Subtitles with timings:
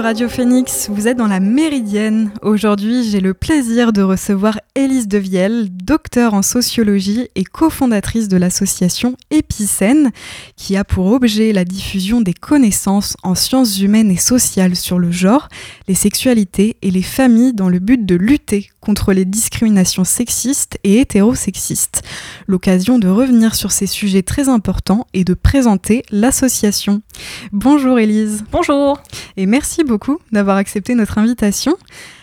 [0.00, 2.30] sur Radio Phoenix, vous êtes dans la Méridienne.
[2.40, 9.16] Aujourd'hui, j'ai le plaisir de recevoir Élise Devielle, docteur en sociologie et cofondatrice de l'association
[9.30, 10.10] Épicène,
[10.56, 15.10] qui a pour objet la diffusion des connaissances en sciences humaines et sociales sur le
[15.10, 15.48] genre,
[15.86, 21.00] les sexualités et les familles dans le but de lutter contre les discriminations sexistes et
[21.00, 22.00] hétérosexistes.
[22.46, 27.02] L'occasion de revenir sur ces sujets très importants et de présenter l'association.
[27.52, 28.44] Bonjour Élise.
[28.50, 29.02] Bonjour.
[29.36, 29.89] Et merci beaucoup
[30.32, 31.76] d'avoir accepté notre invitation.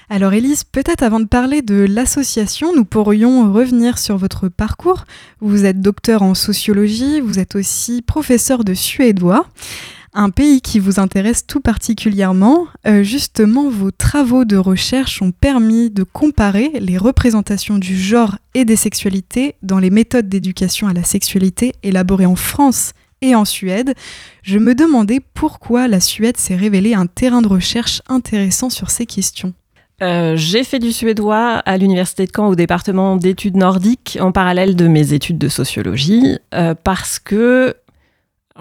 [0.10, 5.04] Alors Élise, peut-être avant de parler de l'association, nous pourrions revenir sur votre parcours.
[5.42, 9.48] Vous êtes docteur en sociologie, vous êtes aussi professeur de suédois,
[10.14, 12.68] un pays qui vous intéresse tout particulièrement.
[12.88, 18.64] Euh, justement, vos travaux de recherche ont permis de comparer les représentations du genre et
[18.64, 23.94] des sexualités dans les méthodes d'éducation à la sexualité élaborées en France et en Suède,
[24.44, 29.06] je me demandais pourquoi la Suède s'est révélée un terrain de recherche intéressant sur ces
[29.06, 29.54] questions.
[30.04, 34.76] Euh, j'ai fait du suédois à l'université de Caen au département d'études nordiques en parallèle
[34.76, 37.76] de mes études de sociologie euh, parce que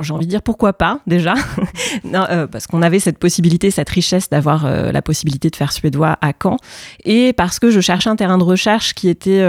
[0.01, 1.35] j'ai envie de dire pourquoi pas déjà,
[2.15, 6.33] euh, parce qu'on avait cette possibilité, cette richesse d'avoir la possibilité de faire suédois à
[6.43, 6.59] Caen,
[7.05, 9.43] et parce que je cherchais un terrain de recherche qui était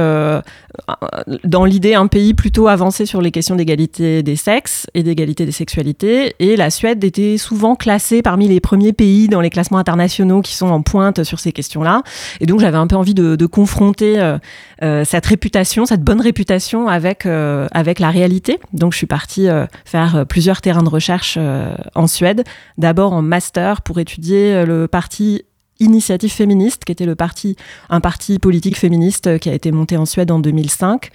[1.44, 5.52] dans l'idée un pays plutôt avancé sur les questions d'égalité des sexes et d'égalité des
[5.52, 10.42] sexualités, et la Suède était souvent classée parmi les premiers pays dans les classements internationaux
[10.42, 12.04] qui sont en pointe sur ces questions-là,
[12.40, 14.36] et donc j'avais un peu envie de, confronter
[14.82, 19.48] cette réputation, cette bonne réputation avec avec la réalité, donc je suis partie
[19.86, 22.44] faire plus plusieurs terrains de recherche euh, en Suède.
[22.78, 25.42] D'abord en master pour étudier euh, le parti
[25.80, 27.56] Initiative féministe, qui était le parti,
[27.90, 31.10] un parti politique féministe euh, qui a été monté en Suède en 2005.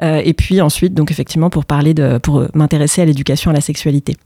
[0.00, 4.16] et puis ensuite, donc effectivement, pour parler de, pour m'intéresser à l'éducation à la sexualité.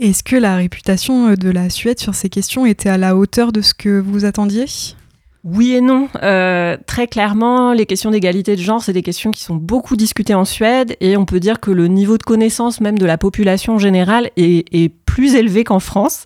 [0.00, 3.60] Est-ce que la réputation de la Suède sur ces questions était à la hauteur de
[3.60, 4.66] ce que vous attendiez?
[5.44, 6.08] Oui et non.
[6.22, 10.34] Euh, très clairement, les questions d'égalité de genre, c'est des questions qui sont beaucoup discutées
[10.34, 13.76] en Suède et on peut dire que le niveau de connaissance même de la population
[13.78, 16.24] générale est, est plus élevé qu'en France.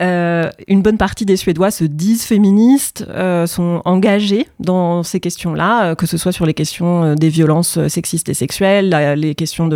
[0.00, 5.84] Euh, une bonne partie des Suédois se disent féministes, euh, sont engagés dans ces questions-là,
[5.84, 9.68] euh, que ce soit sur les questions euh, des violences sexistes et sexuelles, les questions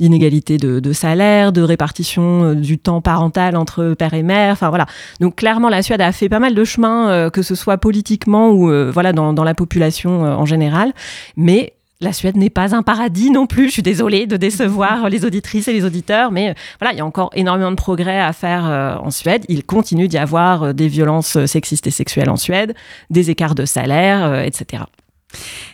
[0.00, 4.52] d'inégalité de, de, salaire, de répartition du temps parental entre père et mère.
[4.52, 4.86] Enfin voilà.
[5.20, 8.70] Donc clairement, la Suède a fait pas mal de chemin, que ce soit politiquement ou
[8.90, 10.92] voilà dans, dans la population en général.
[11.36, 13.66] Mais la Suède n'est pas un paradis non plus.
[13.66, 17.00] Je suis désolée de décevoir les auditrices et les auditeurs, mais euh, voilà, il y
[17.00, 19.44] a encore énormément de progrès à faire euh, en Suède.
[19.48, 22.74] Il continue d'y avoir euh, des violences sexistes et sexuelles en Suède,
[23.10, 24.84] des écarts de salaire, etc.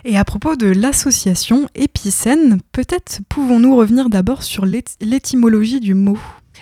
[0.05, 6.19] Et à propos de l'association Épicène, peut-être pouvons-nous revenir d'abord sur l'étymologie du mot?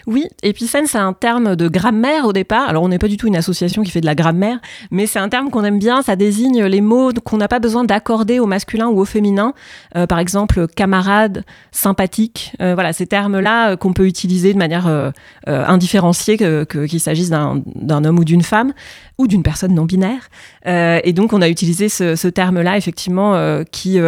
[0.07, 2.69] Oui, épicène, c'est un terme de grammaire au départ.
[2.69, 4.59] Alors, on n'est pas du tout une association qui fait de la grammaire,
[4.91, 6.03] mais c'est un terme qu'on aime bien.
[6.03, 9.55] Ça désigne les mots qu'on n'a pas besoin d'accorder au masculin ou au féminin.
[9.97, 12.55] Euh, par exemple, camarade, sympathique.
[12.61, 15.13] Euh, voilà, ces termes-là euh, qu'on peut utiliser de manière
[15.47, 18.73] indifférenciée, qu'il que, s'agisse d'un homme ou d'une femme
[19.19, 20.29] ou d'une personne non binaire.
[20.67, 23.99] et donc, on a utilisé ce terme-là, effectivement, qui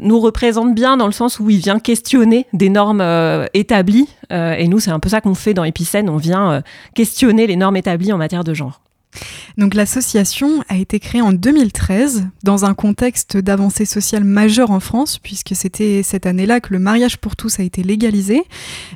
[0.00, 3.04] nous représente bien dans le sens où il vient questionner des normes
[3.54, 4.08] établies.
[4.30, 6.60] Et nous, c'est un peu ça qu'on fait dans Épicène, on vient euh,
[6.94, 8.82] questionner les normes établies en matière de genre.
[9.56, 15.18] Donc l'association a été créée en 2013 dans un contexte d'avancée sociale majeure en France,
[15.18, 18.42] puisque c'était cette année-là que le mariage pour tous a été légalisé.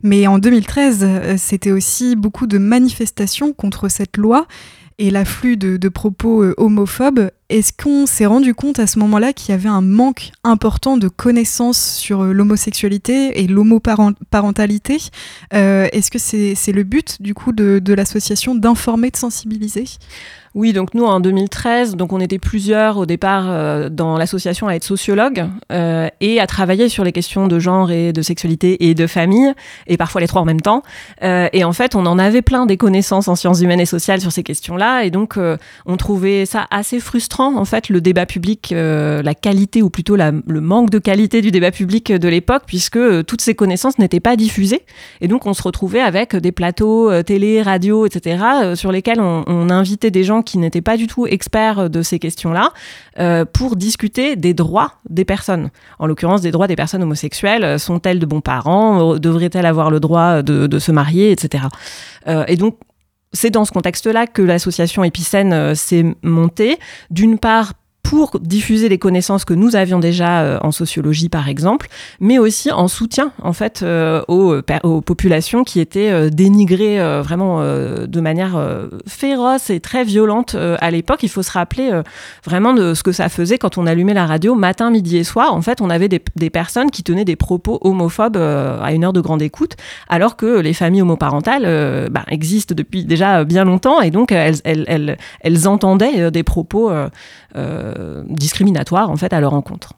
[0.03, 4.47] Mais en 2013, euh, c'était aussi beaucoup de manifestations contre cette loi
[4.99, 9.50] et l'afflux de, propos euh, homophobes, est-ce qu'on s'est rendu compte à ce moment-là qu'il
[9.50, 14.99] y avait un manque important de connaissances sur euh, l'homosexualité et l'homoparentalité
[15.53, 19.85] euh, Est-ce que c'est le but du coup de l'association d'informer, de sensibiliser?
[20.54, 24.75] Oui, donc nous en 2013, donc on était plusieurs au départ euh, dans l'association à
[24.75, 28.94] être sociologues euh, et à travailler sur les questions de genre et de sexualité et
[28.94, 29.54] de famille
[29.87, 30.82] et parfois les trois en même temps.
[31.22, 34.20] Euh, et en fait, on en avait plein des connaissances en sciences humaines et sociales
[34.20, 35.56] sur ces questions-là et donc euh,
[35.87, 40.16] on trouvait ça assez frustrant en fait le débat public, euh, la qualité ou plutôt
[40.16, 44.20] la, le manque de qualité du débat public de l'époque puisque toutes ces connaissances n'étaient
[44.20, 44.82] pas diffusées
[45.22, 48.75] et donc on se retrouvait avec des plateaux télé, radio, etc.
[48.75, 52.19] sur lesquels on, on invitait des gens qui n'étaient pas du tout experts de ces
[52.19, 52.73] questions-là
[53.19, 55.71] euh, pour discuter des droits des personnes.
[55.99, 57.79] En l'occurrence, des droits des personnes homosexuelles.
[57.79, 61.65] Sont-elles de bons parents Devraient-elles avoir le droit de, se marier, etc.
[62.27, 62.77] Euh, et donc,
[63.33, 66.79] c'est dans ce contexte-là que l'association Épicène euh, s'est montée.
[67.11, 71.88] D'une part, pour diffuser les connaissances que nous avions déjà euh, en sociologie par exemple,
[72.20, 77.62] mais aussi en soutien en fait euh, aux, aux, populations qui étaient euh, dénigrées vraiment
[77.62, 78.60] de manière
[79.06, 81.22] féroce et très violente à l'époque.
[81.22, 81.90] Il faut se rappeler
[82.44, 85.54] vraiment de ce que ça faisait quand on allumait la radio matin, midi et soir.
[85.54, 89.12] En fait, on avait des, des personnes qui tenaient des propos homophobes à une heure
[89.12, 89.76] de grande écoute,
[90.08, 94.84] alors que les familles homoparentales bah, existent depuis déjà bien longtemps et donc elles, elles,
[94.88, 96.90] elles, elles entendaient des propos
[97.54, 97.92] euh,
[98.29, 99.94] discriminatoires en fait à leur encontre.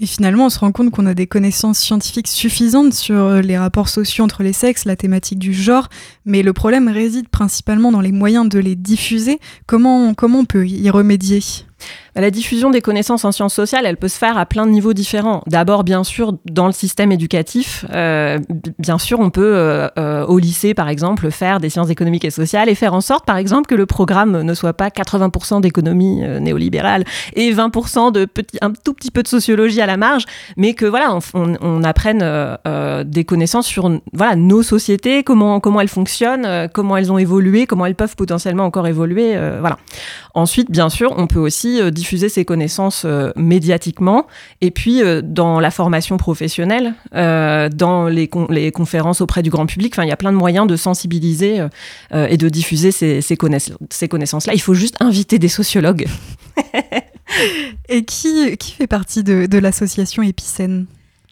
[0.00, 3.58] Et finalement, on se rend compte qu'on a des connaissances scientifiques suffisantes sur euh, les
[3.58, 5.88] rapports sociaux entre les sexes, la thématique du genre,
[6.24, 9.40] mais le problème réside principalement dans les moyens de les diffuser.
[9.66, 11.40] Comment, comment on peut y remédier?
[12.16, 14.94] La diffusion des connaissances en sciences sociales, elle peut se faire à plein de niveaux
[14.94, 15.42] différents.
[15.46, 18.38] D'abord, bien sûr, dans le système éducatif, euh,
[18.78, 22.30] bien sûr, on peut euh, euh, au lycée, par exemple, faire des sciences économiques et
[22.30, 26.22] sociales et faire en sorte, par exemple, que le programme ne soit pas 80% d'économie
[26.40, 27.04] néolibérale
[27.34, 30.24] et 20% de petit, un tout petit peu de sociologie à la marge,
[30.56, 32.24] mais que voilà, on, apprenne
[33.04, 37.86] des connaissances sur voilà nos sociétés, comment comment elles fonctionnent, comment elles ont évolué, comment
[37.86, 39.76] elles peuvent potentiellement encore évoluer, voilà.
[40.34, 44.28] Ensuite, bien sûr, on peut aussi diffuser diffuser ses connaissances euh, médiatiquement
[44.60, 48.28] et puis euh, dans la formation professionnelle, euh, dans les,
[48.70, 49.92] conférences auprès du grand public.
[49.94, 51.66] Enfin, il y a plein de moyens de sensibiliser
[52.12, 53.36] et de diffuser ces, ces,
[53.90, 54.54] ces connaissances-là.
[54.54, 56.06] Il faut juste inviter des sociologues.
[57.88, 60.86] et qui, qui fait partie de, de l'association Épicène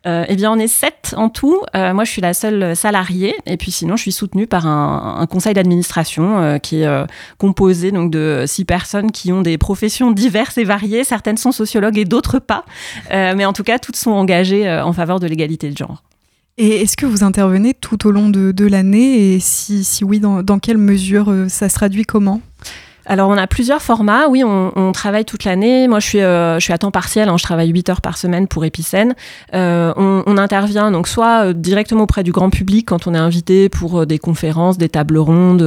[0.07, 1.61] euh, eh bien, on est sept en tout.
[1.75, 3.35] Euh, moi, je suis la seule salariée.
[3.47, 7.07] Et puis, sinon, je suis soutenue par un, conseil d'administration euh, qui est
[7.39, 11.05] composé donc de six personnes qui ont des professions diverses et variées.
[11.05, 12.65] Certaines sont sociologues et d'autres pas.
[13.11, 16.03] Mais en tout cas, toutes sont engagées en faveur de l'égalité de genre.
[16.57, 19.35] Et est-ce que vous intervenez tout au long de, l'année?
[19.35, 22.41] Et si, si oui, dans quelle mesure ça se traduit comment?
[23.07, 24.29] Alors, on a plusieurs formats.
[24.29, 25.89] Oui, on, on travaille toute l'année.
[25.89, 27.29] Moi, je suis, euh, je suis à temps partiel.
[27.29, 29.15] Hein, je travaille 8 heures par semaine pour Epicène.
[29.55, 33.19] Euh, on, on, intervient donc soit euh, directement auprès du grand public quand on est
[33.19, 35.63] invité pour euh, des conférences, des tables rondes,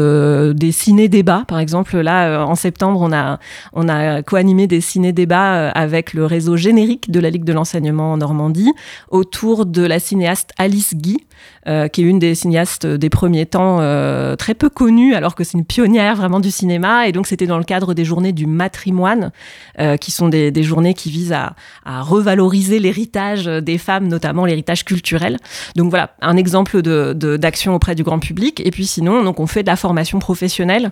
[0.55, 1.43] des ciné-débats.
[1.47, 3.39] Par exemple, là, en septembre, on a,
[3.73, 8.17] on a co-animé des ciné-débats avec le réseau générique de la Ligue de l'enseignement en
[8.17, 8.71] Normandie
[9.09, 11.25] autour de la cinéaste Alice Guy,
[11.67, 15.43] euh, qui est une des cinéastes des premiers temps, euh, très peu connue, alors que
[15.43, 17.07] c'est une pionnière vraiment du cinéma.
[17.07, 19.31] Et donc, c'était dans le cadre des journées du matrimoine,
[19.79, 21.55] euh, qui sont des, des, journées qui visent à,
[21.85, 25.37] à revaloriser l'héritage des femmes, notamment l'héritage culturel.
[25.75, 28.61] Donc voilà, un exemple de, d'action auprès du grand public.
[28.65, 30.91] Et puis sinon, donc on fait de la formation professionnelle,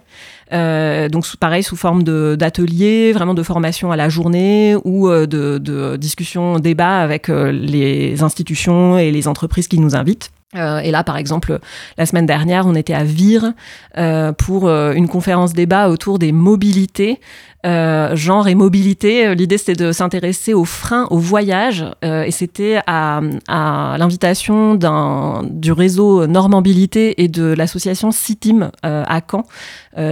[0.52, 5.26] euh, donc pareil sous forme d'ateliers, vraiment de formation à la journée ou de,
[5.58, 10.32] de discussions, débats avec les institutions et les entreprises qui nous invitent.
[10.56, 11.60] Euh, et là, par exemple,
[11.98, 13.54] la semaine dernière, on était à Vire
[13.98, 17.20] euh, pour euh, une conférence débat autour des mobilités
[17.66, 19.34] euh, genre et mobilité.
[19.34, 21.84] L'idée, c'était de s'intéresser aux freins au voyage.
[22.04, 29.46] Et c'était à, à l'invitation du réseau Normabilité et de l'association CITIM à Caen.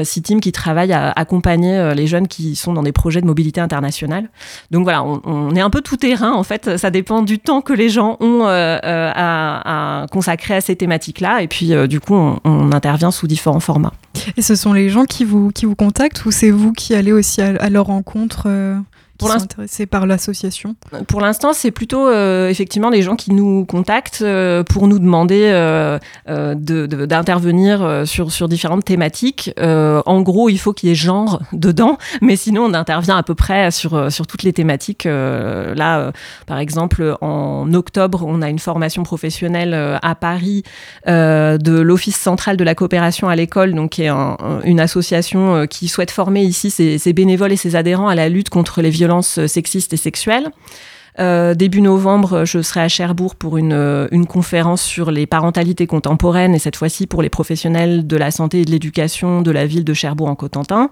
[0.03, 4.29] CITIM qui travaille à accompagner les jeunes qui sont dans des projets de mobilité internationale.
[4.72, 6.34] Donc voilà, on, est un peu tout terrain.
[6.34, 10.75] En fait, ça dépend du temps que les gens ont à, à, consacrer à ces
[10.75, 11.41] thématiques-là.
[11.41, 13.93] Et puis, du coup, on, intervient sous différents formats.
[14.38, 17.12] Et ce sont les gens qui vous, qui vous contactent ou c'est vous qui allez
[17.12, 18.48] aussi à leur rencontre
[19.13, 20.75] euh pour sont intéressés par l'association
[21.08, 25.50] Pour l'instant, c'est plutôt euh, effectivement des gens qui nous contactent euh, pour nous demander
[25.51, 29.51] euh, euh d'intervenir de, sur, sur différentes thématiques.
[29.60, 33.24] Euh, en gros, il faut qu'il y ait genre dedans, mais sinon, on intervient à
[33.24, 35.05] peu près sur, sur toutes les thématiques.
[35.05, 36.12] Euh, là,
[36.48, 40.63] par exemple, en octobre, on a une formation professionnelle à Paris
[41.08, 45.88] de l'Office central de la coopération à l'école, donc qui est un, une association qui
[45.88, 49.02] souhaite former ici ses, ses bénévoles et ses adhérents à la lutte contre les violences
[49.03, 50.50] violences sexistes et sexuelles.
[51.19, 55.86] Euh, début novembre, je serai à Cherbourg pour une, euh, une conférence sur les parentalités
[55.86, 59.67] contemporaines et cette fois-ci pour les professionnels de la santé et de l'éducation de la
[59.67, 60.89] ville de Cherbourg en Cotentin.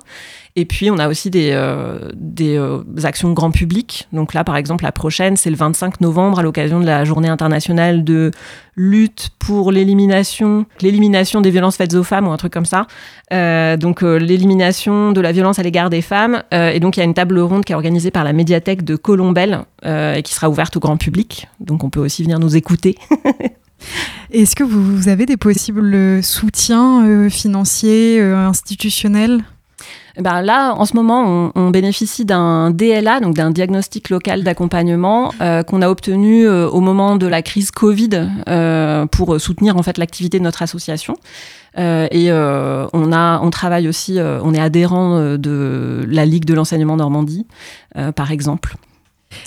[0.56, 2.60] Et puis, on a aussi des, euh, des
[3.04, 4.08] actions grand public.
[4.14, 7.30] Donc là, par exemple, la prochaine, c'est le 25 novembre à l'occasion de la journée
[7.30, 8.32] internationale de
[8.76, 12.88] lutte pour l'élimination, l'élimination des violences faites aux femmes ou un truc comme ça.
[13.34, 16.44] Euh, donc euh, l'élimination de la violence à l'égard des femmes.
[16.54, 18.84] Euh, et donc il y a une table ronde qui est organisée par la médiathèque
[18.84, 21.48] de Colombelle et qui sera ouverte au grand public.
[21.60, 22.98] Donc on peut aussi venir nous écouter.
[24.32, 29.44] Est-ce que vous, avez des possibles soutiens financiers, institutionnels?
[30.20, 35.64] Ben là, en ce moment, on, bénéficie d'un DLA, donc d'un diagnostic local d'accompagnement, euh,
[35.64, 39.98] qu'on a obtenu euh, au moment de la crise Covid euh, pour soutenir en fait
[39.98, 41.16] l'activité de notre association.
[41.78, 47.48] et on a, on travaille aussi, on est adhérent de la Ligue de l'enseignement Normandie,
[48.16, 48.76] par exemple.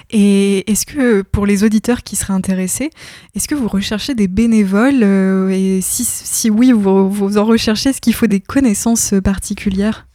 [0.09, 2.89] Et est-ce que pour les auditeurs qui seraient intéressés,
[3.35, 5.03] est-ce que vous recherchez des bénévoles
[5.53, 10.07] Et si, si oui, vous en recherchez, est-ce qu'il faut des connaissances particulières?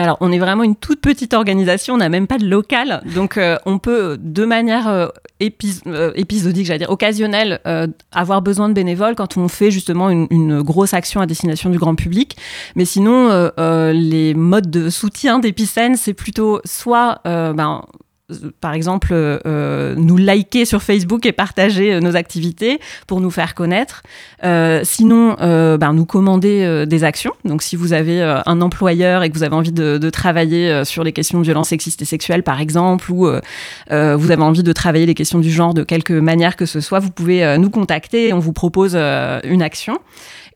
[0.00, 3.36] Alors, on est vraiment une toute petite organisation, on n'a même pas de local, donc
[3.36, 5.08] euh, on peut de manière euh,
[5.86, 7.60] euh, épisodique, j'allais dire occasionnelle,
[8.10, 11.94] avoir besoin de bénévoles quand on fait justement une, grosse action à destination du grand
[11.94, 12.36] public.
[12.74, 17.82] Mais sinon, les modes de soutien d'Epicène, c'est plutôt soit ben,
[18.60, 23.54] par exemple, euh, nous liker sur Facebook et partager euh, nos activités pour nous faire
[23.54, 24.02] connaître.
[24.44, 27.32] Euh, sinon, ben, nous commander des actions.
[27.44, 31.12] Donc, si vous avez un employeur et que vous avez envie de, travailler sur les
[31.12, 35.14] questions de violence sexistes et sexuelles, par exemple, ou vous avez envie de travailler les
[35.14, 38.38] questions du genre de quelque manière que ce soit, vous pouvez nous contacter et on
[38.38, 39.98] vous propose une action.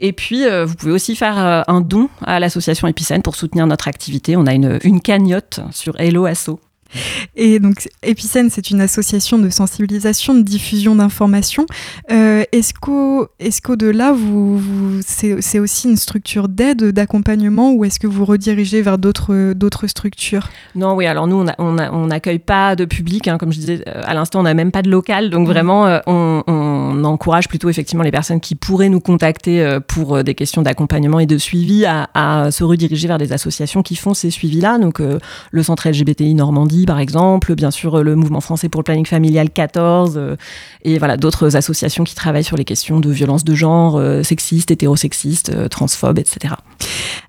[0.01, 4.37] Et puis, vous pouvez aussi faire un don à l'association Epicène pour soutenir notre activité.
[4.37, 6.59] On a une, une cagnotte sur Hello Asso.
[7.37, 11.67] Et donc, Epicène, c'est une association de sensibilisation, de diffusion d'informations.
[12.11, 12.73] Euh, est-ce
[13.61, 14.61] qu'au-delà, vous,
[15.03, 20.49] c'est aussi une structure d'aide, d'accompagnement, ou est-ce que vous redirigez vers d'autres structures?
[20.75, 23.29] Non, oui, alors nous, on n'accueille pas de public.
[23.29, 25.31] Hein, comme je disais euh, à l'instant, on n'a même pas de local.
[25.31, 26.43] Donc, vraiment, euh, on,
[27.05, 31.39] encourage plutôt effectivement les personnes qui pourraient nous contacter pour des questions d'accompagnement et de
[31.39, 34.79] suivi à, à, se rediriger vers des associations qui font ces suivis-là.
[34.79, 35.01] Donc,
[35.51, 39.51] le Centre LGBTI Normandie, par exemple, bien sûr le Mouvement français pour le planning familial
[39.51, 40.37] 14, euh,
[40.83, 44.71] et voilà d'autres associations qui travaillent sur les questions de violence de genre, euh, sexistes,
[44.71, 46.55] hétérosexistes, euh, transphobes, etc.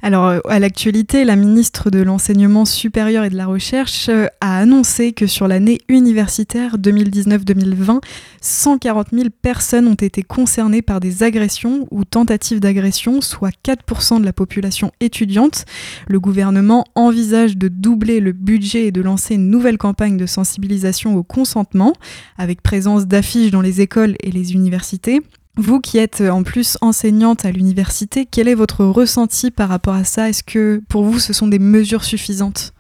[0.02, 4.10] Alors, à l'actualité, la ministre de l'Enseignement supérieur et de la Recherche
[4.42, 8.02] a annoncé que sur l'année universitaire 2019-2020,
[8.42, 14.26] 140 000 personnes ont été concernées par des agressions ou tentatives d'agression, soit 4% de
[14.26, 15.66] la population étudiante.
[16.08, 21.16] Le gouvernement envisage de doubler le budget et de lancer une nouvelle campagne de sensibilisation
[21.16, 21.94] au consentement,
[22.38, 25.22] avec présence d'affiches dans les écoles et les universités.
[25.56, 30.04] Vous qui êtes en plus enseignante à l'université, quel est votre ressenti par rapport à
[30.04, 30.30] ça?
[30.30, 32.74] Est-ce que pour vous ce sont des mesures suffisantes?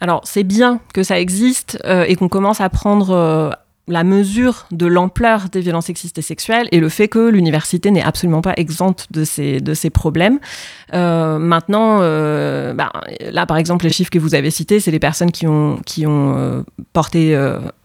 [0.00, 3.50] Alors c'est bien que ça existe euh, et qu'on commence à prendre euh,
[3.86, 8.02] la mesure de l'ampleur des violences sexistes et sexuelles et le fait que l'université n'est
[8.02, 10.38] absolument pas exempte de ces, de ces problèmes.
[10.94, 14.98] Euh, maintenant, euh, bah, là par exemple, les chiffres que vous avez cités, c'est les
[14.98, 17.36] personnes qui ont, qui ont euh, porté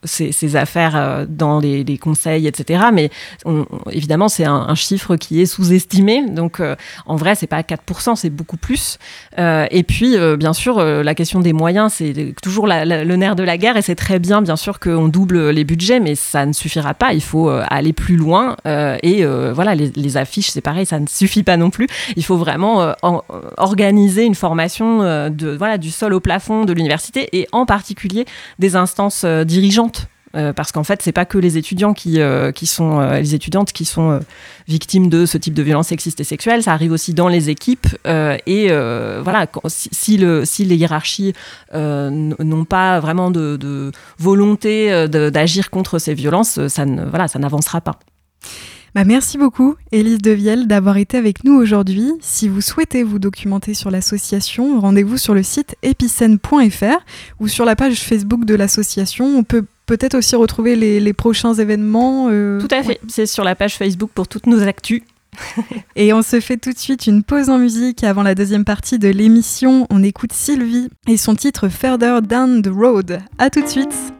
[0.03, 2.85] ces, ces, affaires dans les, les, conseils, etc.
[2.93, 3.09] Mais
[3.91, 6.29] évidemment, c'est un, chiffre qui est sous-estimé.
[6.29, 6.61] Donc
[7.05, 8.97] en vrai, c'est pas 4%, c'est beaucoup plus.
[9.37, 13.77] et puis, bien sûr, la question des moyens, c'est toujours le nerf de la guerre
[13.77, 17.13] et c'est très bien, bien sûr, qu'on double les budgets mais ça ne suffira pas.
[17.13, 18.55] Il faut euh, aller plus loin.
[18.67, 21.87] Euh, et euh, voilà, les, affiches, c'est pareil, ça ne suffit pas non plus.
[22.15, 27.47] Il faut vraiment organiser une formation de, voilà, du sol au plafond de l'université et
[27.51, 28.25] en particulier
[28.59, 32.67] des instances dirigeantes euh, parce qu'en fait, c'est pas que les étudiants qui, euh, qui
[32.67, 34.19] sont euh, les étudiantes qui sont
[34.67, 36.61] victimes de ce type de violence sexiste et sexuelle.
[36.61, 37.87] Ça arrive aussi dans les équipes.
[38.05, 38.69] et
[39.23, 41.33] voilà, si, le, si les hiérarchies
[41.73, 47.99] n'ont pas vraiment de, de volonté d'agir contre ces violences, ça voilà, ça n'avancera pas.
[48.95, 52.11] Bah merci beaucoup, Élise Devielle, d'avoir été avec nous aujourd'hui.
[52.21, 57.05] Si vous souhaitez vous documenter sur l'association, rendez-vous sur le site epicène.fr
[57.39, 59.25] ou sur la page Facebook de l'association.
[59.25, 62.27] On peut peut-être aussi retrouver les, prochains événements.
[62.29, 65.01] Euh, tout à fait, c'est sur la page Facebook pour toutes nos actus.
[65.95, 68.97] et on se fait tout de suite une pause en musique avant la deuxième partie
[68.97, 69.85] de l'émission.
[69.89, 73.19] On écoute Sylvie et son titre Further Down the Road.
[73.37, 74.13] A tout de suite.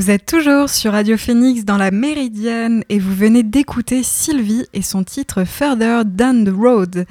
[0.00, 4.80] Vous êtes toujours sur Radio Phoenix dans la Méridienne et vous venez d'écouter Sylvie et
[4.80, 7.04] son titre Further Down the Road.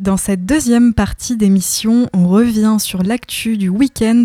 [0.00, 4.24] Dans cette deuxième partie d'émission, on revient sur l'actu du week-end.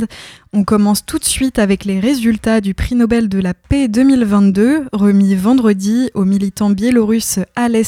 [0.53, 4.85] On commence tout de suite avec les résultats du prix Nobel de la paix 2022,
[4.93, 7.83] remis vendredi au militant biélorusse Ales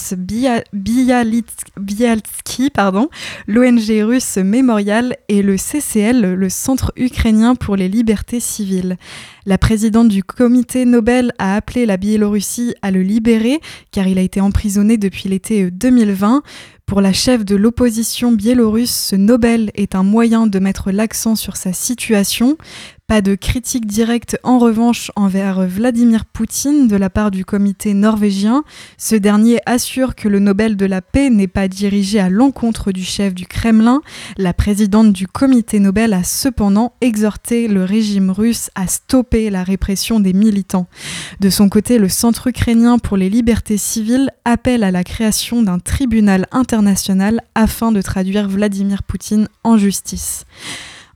[2.74, 3.10] pardon,
[3.48, 8.98] l'ONG russe Mémorial et le CCL, le Centre ukrainien pour les libertés civiles.
[9.46, 14.22] La présidente du comité Nobel a appelé la Biélorussie à le libérer car il a
[14.22, 16.44] été emprisonné depuis l'été 2020.
[16.90, 21.56] Pour la chef de l'opposition biélorusse, ce Nobel est un moyen de mettre l'accent sur
[21.56, 22.49] sa situation.
[23.10, 28.64] Pas de critique directe en revanche envers Vladimir Poutine de la part du comité norvégien.
[29.00, 33.04] Ce dernier assure que le Nobel de la paix n'est pas dirigé à l'encontre du
[33.04, 34.04] chef du Kremlin.
[34.38, 40.20] La présidente du comité Nobel a cependant exhorté le régime russe à stopper la répression
[40.20, 40.86] des militants.
[41.40, 45.80] De son côté, le Centre ukrainien pour les libertés civiles appelle à la création d'un
[45.80, 50.46] tribunal international afin de traduire Vladimir Poutine en justice.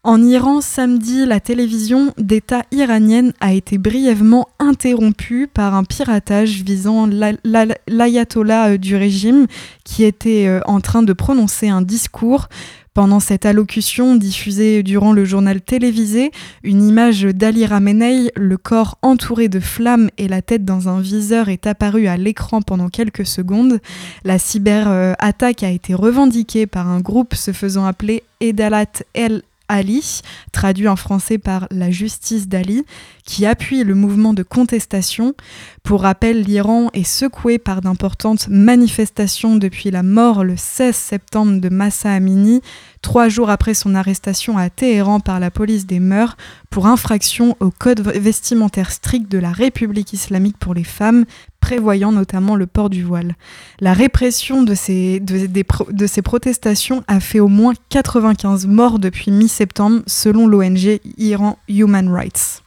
[0.06, 7.08] En Iran, samedi, la télévision d'État iranienne a été brièvement interrompue par un piratage visant
[7.08, 9.48] l'ayatollah euh, du régime
[9.86, 12.50] qui était euh, en train de prononcer un discours.
[12.94, 16.32] Pendant cette allocution diffusée durant le journal télévisé,
[16.64, 21.48] une image d'Ali Ramenei, le corps entouré de flammes et la tête dans un viseur
[21.48, 23.80] est apparue à l'écran pendant quelques secondes.
[24.26, 29.42] La cyberattaque a été revendiquée par un groupe se faisant appeler Edalat El
[29.74, 32.86] Ali, traduit en français par la justice d'Ali,
[33.26, 35.34] qui appuie le mouvement de contestation.
[35.82, 41.70] Pour rappel, l'Iran est secoué par d'importantes manifestations depuis la mort le 16 septembre de
[41.70, 42.62] Massa Amini,
[43.04, 46.36] trois jours après son arrestation à Téhéran par la police des mœurs
[46.72, 51.26] pour infraction au code vestimentaire strict de la République islamique pour les femmes,
[51.60, 53.36] prévoyant notamment le port du voile.
[53.80, 60.02] La répression de ces, de, ces protestations a fait au moins 95 morts depuis mi-septembre,
[60.08, 62.63] selon l'ONG Iran Human Rights.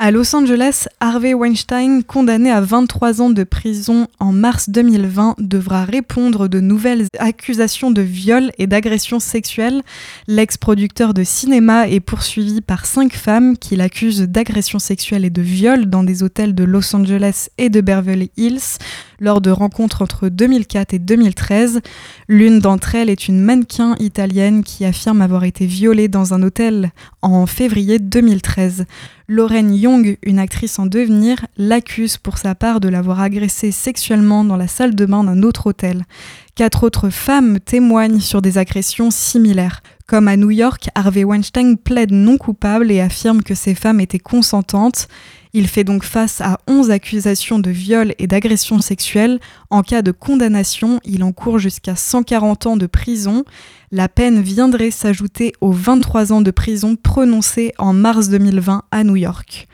[0.00, 5.84] À Los Angeles, Harvey Weinstein, condamné à 23 ans de prison en mars 2020, devra
[5.84, 9.82] répondre de nouvelles accusations de viol et d'agression sexuelle.
[10.28, 15.86] L'ex-producteur de cinéma est poursuivi par cinq femmes qui l'accusent d'agression sexuelle et de viol
[15.86, 18.78] dans des hôtels de Los Angeles et de Beverly Hills
[19.20, 21.80] lors de rencontres entre 2004 et 2013.
[22.28, 26.92] L'une d'entre elles est une mannequin italienne qui affirme avoir été violée dans un hôtel
[27.20, 28.86] en février 2013.
[29.30, 34.56] Lorraine Young, une actrice en devenir, l'accuse pour sa part de l'avoir agressée sexuellement dans
[34.56, 36.06] la salle de bain d'un autre hôtel.
[36.54, 39.82] Quatre autres femmes témoignent sur des agressions similaires.
[40.06, 44.18] Comme à New York, Harvey Weinstein plaide non coupable et affirme que ces femmes étaient
[44.18, 45.08] consentantes.
[45.58, 49.40] Il fait donc face à 11 accusations de viol et d'agression sexuelle.
[49.70, 53.42] En cas de condamnation, il encourt jusqu'à 140 ans de prison.
[53.90, 59.16] La peine viendrait s'ajouter aux 23 ans de prison prononcés en mars 2020 à New
[59.16, 59.66] York.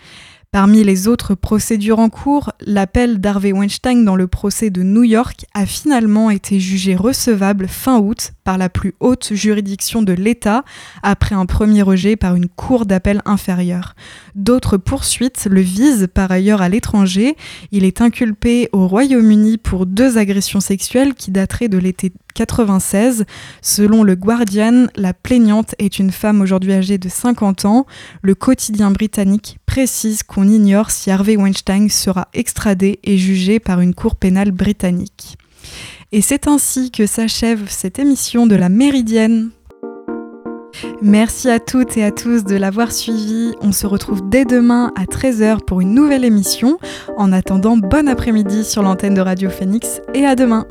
[0.54, 5.46] Parmi les autres procédures en cours, l'appel d'Harvey Weinstein dans le procès de New York
[5.52, 10.62] a finalement été jugé recevable fin août par la plus haute juridiction de l'État
[11.02, 13.96] après un premier rejet par une cour d'appel inférieure.
[14.36, 17.36] D'autres poursuites le visent par ailleurs à l'étranger.
[17.72, 23.24] Il est inculpé au Royaume-Uni pour deux agressions sexuelles qui dateraient de l'été 96.
[23.62, 27.86] Selon le Guardian, la plaignante est une femme aujourd'hui âgée de 50 ans.
[28.22, 33.94] Le quotidien britannique précise qu'on ignore si Harvey Weinstein sera extradé et jugé par une
[33.94, 35.38] cour pénale britannique.
[36.12, 39.50] Et c'est ainsi que s'achève cette émission de la Méridienne.
[41.02, 43.52] Merci à toutes et à tous de l'avoir suivi.
[43.60, 46.78] On se retrouve dès demain à 13h pour une nouvelle émission.
[47.16, 50.66] En attendant, bon après-midi sur l'antenne de Radio Phoenix et à demain.